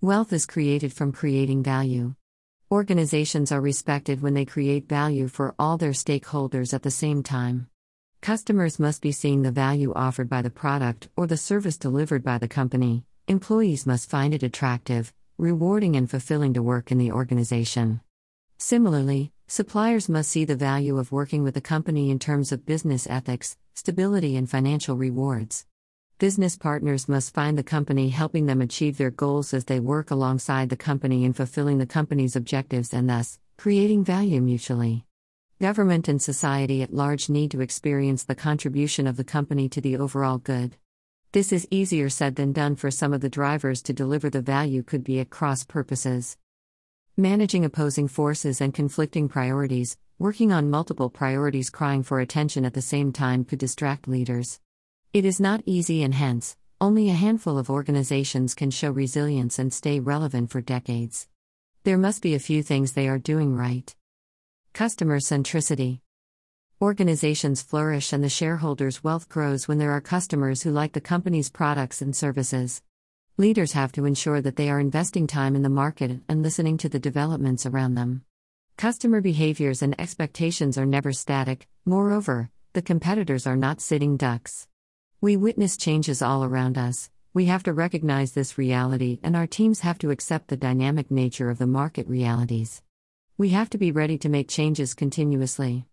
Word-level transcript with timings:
Wealth 0.00 0.32
is 0.32 0.46
created 0.46 0.92
from 0.92 1.10
creating 1.10 1.64
value. 1.64 2.14
Organizations 2.70 3.50
are 3.50 3.60
respected 3.60 4.22
when 4.22 4.32
they 4.32 4.44
create 4.44 4.88
value 4.88 5.26
for 5.26 5.56
all 5.58 5.76
their 5.76 5.90
stakeholders 5.90 6.72
at 6.72 6.84
the 6.84 6.90
same 6.92 7.24
time. 7.24 7.66
Customers 8.20 8.78
must 8.78 9.02
be 9.02 9.10
seeing 9.10 9.42
the 9.42 9.50
value 9.50 9.92
offered 9.94 10.28
by 10.28 10.40
the 10.40 10.50
product 10.50 11.08
or 11.16 11.26
the 11.26 11.36
service 11.36 11.76
delivered 11.76 12.22
by 12.22 12.38
the 12.38 12.46
company. 12.46 13.02
Employees 13.26 13.86
must 13.86 14.08
find 14.08 14.32
it 14.32 14.44
attractive, 14.44 15.12
rewarding, 15.36 15.96
and 15.96 16.08
fulfilling 16.08 16.54
to 16.54 16.62
work 16.62 16.92
in 16.92 16.98
the 16.98 17.10
organization. 17.10 18.00
Similarly, 18.56 19.32
suppliers 19.48 20.08
must 20.08 20.30
see 20.30 20.44
the 20.44 20.54
value 20.54 20.96
of 20.96 21.10
working 21.10 21.42
with 21.42 21.54
the 21.54 21.60
company 21.60 22.10
in 22.10 22.20
terms 22.20 22.52
of 22.52 22.64
business 22.64 23.08
ethics, 23.10 23.56
stability, 23.74 24.36
and 24.36 24.48
financial 24.48 24.96
rewards. 24.96 25.66
Business 26.18 26.56
partners 26.56 27.08
must 27.08 27.32
find 27.32 27.56
the 27.56 27.62
company 27.62 28.08
helping 28.08 28.46
them 28.46 28.60
achieve 28.60 28.98
their 28.98 29.12
goals 29.12 29.54
as 29.54 29.66
they 29.66 29.78
work 29.78 30.10
alongside 30.10 30.68
the 30.68 30.76
company 30.76 31.24
in 31.24 31.32
fulfilling 31.32 31.78
the 31.78 31.86
company's 31.86 32.34
objectives 32.34 32.92
and 32.92 33.08
thus 33.08 33.38
creating 33.56 34.02
value 34.02 34.40
mutually. 34.40 35.04
Government 35.60 36.08
and 36.08 36.20
society 36.20 36.82
at 36.82 36.92
large 36.92 37.28
need 37.28 37.52
to 37.52 37.60
experience 37.60 38.24
the 38.24 38.34
contribution 38.34 39.06
of 39.06 39.16
the 39.16 39.22
company 39.22 39.68
to 39.68 39.80
the 39.80 39.96
overall 39.96 40.38
good. 40.38 40.76
This 41.30 41.52
is 41.52 41.68
easier 41.70 42.08
said 42.08 42.34
than 42.34 42.52
done 42.52 42.74
for 42.74 42.90
some 42.90 43.12
of 43.12 43.20
the 43.20 43.28
drivers 43.28 43.80
to 43.82 43.92
deliver 43.92 44.28
the 44.28 44.42
value 44.42 44.82
could 44.82 45.04
be 45.04 45.20
at 45.20 45.30
cross 45.30 45.62
purposes. 45.62 46.36
Managing 47.16 47.64
opposing 47.64 48.08
forces 48.08 48.60
and 48.60 48.74
conflicting 48.74 49.28
priorities, 49.28 49.96
working 50.18 50.50
on 50.50 50.68
multiple 50.68 51.10
priorities 51.10 51.70
crying 51.70 52.02
for 52.02 52.18
attention 52.18 52.64
at 52.64 52.74
the 52.74 52.82
same 52.82 53.12
time 53.12 53.44
could 53.44 53.60
distract 53.60 54.08
leaders. 54.08 54.58
It 55.14 55.24
is 55.24 55.40
not 55.40 55.62
easy 55.64 56.02
and 56.02 56.14
hence, 56.14 56.54
only 56.82 57.08
a 57.08 57.14
handful 57.14 57.56
of 57.56 57.70
organizations 57.70 58.54
can 58.54 58.70
show 58.70 58.90
resilience 58.90 59.58
and 59.58 59.72
stay 59.72 60.00
relevant 60.00 60.50
for 60.50 60.60
decades. 60.60 61.28
There 61.84 61.96
must 61.96 62.20
be 62.20 62.34
a 62.34 62.38
few 62.38 62.62
things 62.62 62.92
they 62.92 63.08
are 63.08 63.18
doing 63.18 63.56
right. 63.56 63.94
Customer 64.74 65.18
centricity. 65.18 66.00
Organizations 66.82 67.62
flourish 67.62 68.12
and 68.12 68.22
the 68.22 68.28
shareholders' 68.28 69.02
wealth 69.02 69.30
grows 69.30 69.66
when 69.66 69.78
there 69.78 69.92
are 69.92 70.02
customers 70.02 70.62
who 70.62 70.70
like 70.70 70.92
the 70.92 71.00
company's 71.00 71.48
products 71.48 72.02
and 72.02 72.14
services. 72.14 72.82
Leaders 73.38 73.72
have 73.72 73.92
to 73.92 74.04
ensure 74.04 74.42
that 74.42 74.56
they 74.56 74.68
are 74.68 74.78
investing 74.78 75.26
time 75.26 75.56
in 75.56 75.62
the 75.62 75.70
market 75.70 76.20
and 76.28 76.42
listening 76.42 76.76
to 76.76 76.88
the 76.90 77.00
developments 77.00 77.64
around 77.64 77.94
them. 77.94 78.24
Customer 78.76 79.22
behaviors 79.22 79.80
and 79.80 79.98
expectations 79.98 80.76
are 80.76 80.86
never 80.86 81.14
static, 81.14 81.66
moreover, 81.86 82.50
the 82.74 82.82
competitors 82.82 83.46
are 83.46 83.56
not 83.56 83.80
sitting 83.80 84.18
ducks. 84.18 84.68
We 85.20 85.36
witness 85.36 85.76
changes 85.76 86.22
all 86.22 86.44
around 86.44 86.78
us. 86.78 87.10
We 87.34 87.46
have 87.46 87.64
to 87.64 87.72
recognize 87.72 88.30
this 88.30 88.56
reality, 88.56 89.18
and 89.20 89.34
our 89.34 89.48
teams 89.48 89.80
have 89.80 89.98
to 89.98 90.12
accept 90.12 90.46
the 90.46 90.56
dynamic 90.56 91.10
nature 91.10 91.50
of 91.50 91.58
the 91.58 91.66
market 91.66 92.06
realities. 92.06 92.82
We 93.36 93.48
have 93.48 93.68
to 93.70 93.78
be 93.78 93.90
ready 93.90 94.16
to 94.18 94.28
make 94.28 94.48
changes 94.48 94.94
continuously. 94.94 95.86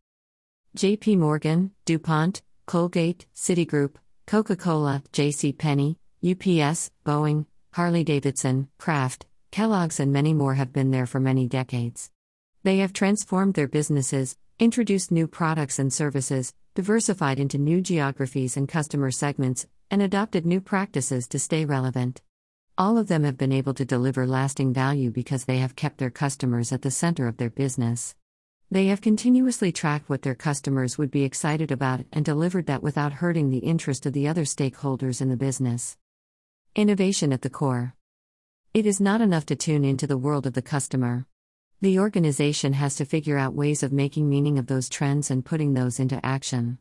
JP 0.77 1.17
Morgan, 1.17 1.71
DuPont, 1.85 2.43
Colgate, 2.67 3.25
Citigroup, 3.35 3.95
Coca 4.27 4.55
Cola, 4.55 5.01
J.C. 5.11 5.53
Penney, 5.53 5.97
UPS, 6.23 6.91
Boeing, 7.03 7.47
Harley 7.73 8.03
Davidson, 8.03 8.67
Kraft, 8.77 9.25
Kellogg's, 9.49 9.99
and 9.99 10.13
many 10.13 10.35
more 10.35 10.53
have 10.53 10.71
been 10.71 10.91
there 10.91 11.07
for 11.07 11.19
many 11.19 11.47
decades. 11.47 12.11
They 12.61 12.77
have 12.77 12.93
transformed 12.93 13.55
their 13.55 13.67
businesses, 13.67 14.37
introduced 14.59 15.11
new 15.11 15.27
products 15.27 15.79
and 15.79 15.91
services, 15.91 16.53
diversified 16.75 17.39
into 17.39 17.57
new 17.57 17.79
geographies 17.79 18.57
and 18.57 18.67
customer 18.67 19.09
segments, 19.09 19.65
and 19.89 20.01
adopted 20.01 20.45
new 20.45 20.59
practices 20.59 21.25
to 21.25 21.39
stay 21.39 21.63
relevant. 21.63 22.21
All 22.77 22.97
of 22.97 23.07
them 23.07 23.23
have 23.23 23.37
been 23.37 23.53
able 23.53 23.73
to 23.75 23.85
deliver 23.85 24.27
lasting 24.27 24.73
value 24.73 25.09
because 25.09 25.45
they 25.45 25.59
have 25.59 25.77
kept 25.77 25.99
their 25.99 26.09
customers 26.09 26.73
at 26.73 26.81
the 26.81 26.91
center 26.91 27.29
of 27.29 27.37
their 27.37 27.49
business. 27.49 28.13
They 28.69 28.87
have 28.87 28.99
continuously 28.99 29.71
tracked 29.71 30.09
what 30.09 30.23
their 30.23 30.35
customers 30.35 30.97
would 30.97 31.11
be 31.11 31.23
excited 31.23 31.71
about 31.71 32.03
and 32.11 32.25
delivered 32.25 32.66
that 32.66 32.83
without 32.83 33.13
hurting 33.13 33.50
the 33.50 33.59
interest 33.59 34.05
of 34.05 34.11
the 34.11 34.27
other 34.27 34.44
stakeholders 34.44 35.21
in 35.21 35.29
the 35.29 35.38
business. 35.38 35.97
Innovation 36.75 37.31
at 37.31 37.41
the 37.41 37.50
core. 37.50 37.95
It 38.73 38.85
is 38.85 39.00
not 39.00 39.21
enough 39.21 39.45
to 39.45 39.55
tune 39.55 39.85
into 39.85 40.07
the 40.07 40.17
world 40.17 40.45
of 40.45 40.51
the 40.51 40.61
customer. 40.61 41.25
The 41.85 42.00
organization 42.00 42.73
has 42.73 42.96
to 42.96 43.06
figure 43.06 43.38
out 43.38 43.53
ways 43.53 43.84
of 43.84 43.94
making 43.94 44.28
meaning 44.28 44.57
of 44.57 44.66
those 44.66 44.90
trends 44.90 45.29
and 45.29 45.46
putting 45.46 45.75
those 45.75 46.00
into 46.00 46.19
action. 46.25 46.79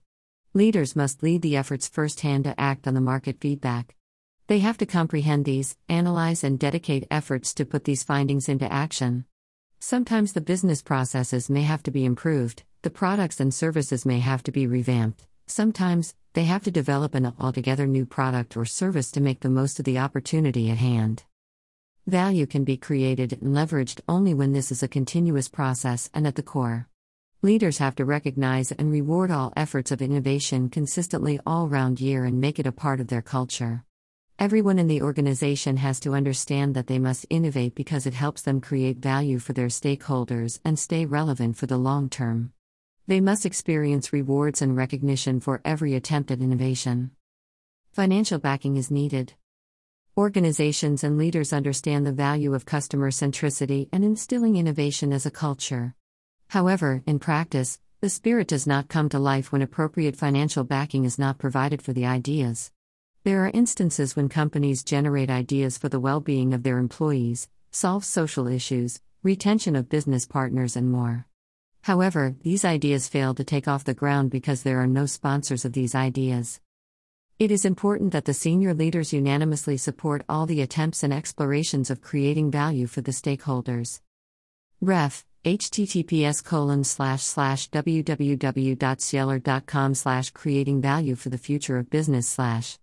Leaders 0.54 0.96
must 0.96 1.22
lead 1.22 1.42
the 1.42 1.58
efforts 1.58 1.86
firsthand 1.86 2.44
to 2.44 2.58
act 2.58 2.88
on 2.88 2.94
the 2.94 3.02
market 3.02 3.36
feedback. 3.38 3.94
They 4.46 4.60
have 4.60 4.78
to 4.78 4.86
comprehend 4.86 5.44
these, 5.44 5.76
analyze, 5.90 6.42
and 6.42 6.58
dedicate 6.58 7.06
efforts 7.10 7.52
to 7.52 7.66
put 7.66 7.84
these 7.84 8.02
findings 8.02 8.48
into 8.48 8.72
action. 8.72 9.26
Sometimes 9.78 10.32
the 10.32 10.40
business 10.40 10.80
processes 10.80 11.50
may 11.50 11.64
have 11.64 11.82
to 11.82 11.90
be 11.90 12.06
improved, 12.06 12.62
the 12.80 12.88
products 12.88 13.40
and 13.40 13.52
services 13.52 14.06
may 14.06 14.20
have 14.20 14.42
to 14.44 14.52
be 14.52 14.66
revamped. 14.66 15.26
Sometimes, 15.46 16.14
they 16.32 16.44
have 16.44 16.64
to 16.64 16.70
develop 16.70 17.14
an 17.14 17.30
altogether 17.38 17.86
new 17.86 18.06
product 18.06 18.56
or 18.56 18.64
service 18.64 19.10
to 19.10 19.20
make 19.20 19.40
the 19.40 19.50
most 19.50 19.78
of 19.78 19.84
the 19.84 19.98
opportunity 19.98 20.70
at 20.70 20.78
hand. 20.78 21.24
Value 22.06 22.44
can 22.44 22.64
be 22.64 22.76
created 22.76 23.32
and 23.32 23.54
leveraged 23.54 24.02
only 24.06 24.34
when 24.34 24.52
this 24.52 24.70
is 24.70 24.82
a 24.82 24.88
continuous 24.88 25.48
process 25.48 26.10
and 26.12 26.26
at 26.26 26.34
the 26.34 26.42
core. 26.42 26.86
Leaders 27.40 27.78
have 27.78 27.94
to 27.94 28.04
recognize 28.04 28.70
and 28.72 28.92
reward 28.92 29.30
all 29.30 29.54
efforts 29.56 29.90
of 29.90 30.02
innovation 30.02 30.68
consistently 30.68 31.40
all 31.46 31.66
round 31.66 32.02
year 32.02 32.26
and 32.26 32.42
make 32.42 32.58
it 32.58 32.66
a 32.66 32.72
part 32.72 33.00
of 33.00 33.08
their 33.08 33.22
culture. 33.22 33.84
Everyone 34.38 34.78
in 34.78 34.86
the 34.86 35.00
organization 35.00 35.78
has 35.78 35.98
to 36.00 36.12
understand 36.12 36.74
that 36.74 36.88
they 36.88 36.98
must 36.98 37.24
innovate 37.30 37.74
because 37.74 38.04
it 38.04 38.12
helps 38.12 38.42
them 38.42 38.60
create 38.60 38.98
value 38.98 39.38
for 39.38 39.54
their 39.54 39.68
stakeholders 39.68 40.60
and 40.62 40.78
stay 40.78 41.06
relevant 41.06 41.56
for 41.56 41.64
the 41.64 41.78
long 41.78 42.10
term. 42.10 42.52
They 43.06 43.22
must 43.22 43.46
experience 43.46 44.12
rewards 44.12 44.60
and 44.60 44.76
recognition 44.76 45.40
for 45.40 45.62
every 45.64 45.94
attempt 45.94 46.30
at 46.30 46.42
innovation. 46.42 47.12
Financial 47.92 48.38
backing 48.38 48.76
is 48.76 48.90
needed. 48.90 49.34
Organizations 50.16 51.02
and 51.02 51.18
leaders 51.18 51.52
understand 51.52 52.06
the 52.06 52.12
value 52.12 52.54
of 52.54 52.64
customer 52.64 53.10
centricity 53.10 53.88
and 53.90 54.04
instilling 54.04 54.54
innovation 54.54 55.12
as 55.12 55.26
a 55.26 55.30
culture. 55.30 55.96
However, 56.50 57.02
in 57.04 57.18
practice, 57.18 57.80
the 58.00 58.08
spirit 58.08 58.46
does 58.46 58.64
not 58.64 58.86
come 58.86 59.08
to 59.08 59.18
life 59.18 59.50
when 59.50 59.60
appropriate 59.60 60.14
financial 60.14 60.62
backing 60.62 61.04
is 61.04 61.18
not 61.18 61.38
provided 61.38 61.82
for 61.82 61.92
the 61.92 62.06
ideas. 62.06 62.70
There 63.24 63.44
are 63.44 63.50
instances 63.52 64.14
when 64.14 64.28
companies 64.28 64.84
generate 64.84 65.30
ideas 65.30 65.78
for 65.78 65.88
the 65.88 65.98
well 65.98 66.20
being 66.20 66.54
of 66.54 66.62
their 66.62 66.78
employees, 66.78 67.48
solve 67.72 68.04
social 68.04 68.46
issues, 68.46 69.00
retention 69.24 69.74
of 69.74 69.88
business 69.88 70.26
partners, 70.26 70.76
and 70.76 70.92
more. 70.92 71.26
However, 71.82 72.36
these 72.42 72.64
ideas 72.64 73.08
fail 73.08 73.34
to 73.34 73.42
take 73.42 73.66
off 73.66 73.82
the 73.82 73.94
ground 73.94 74.30
because 74.30 74.62
there 74.62 74.80
are 74.80 74.86
no 74.86 75.06
sponsors 75.06 75.64
of 75.64 75.72
these 75.72 75.96
ideas. 75.96 76.60
It 77.36 77.50
is 77.50 77.64
important 77.64 78.12
that 78.12 78.26
the 78.26 78.34
senior 78.34 78.74
leaders 78.74 79.12
unanimously 79.12 79.76
support 79.76 80.24
all 80.28 80.46
the 80.46 80.62
attempts 80.62 81.02
and 81.02 81.12
explorations 81.12 81.90
of 81.90 82.00
creating 82.00 82.52
value 82.52 82.86
for 82.86 83.00
the 83.00 83.10
stakeholders. 83.10 84.00
Ref 84.80 85.24
https 85.44 86.44
colon 86.44 86.84
slash 86.84 87.24
slash 87.24 87.68
www.cieler.com 87.70 89.94
slash 89.94 90.30
creating 90.30 90.80
value 90.80 91.16
for 91.16 91.28
the 91.28 91.36
future 91.36 91.76
of 91.76 91.90
business 91.90 92.28
slash 92.28 92.78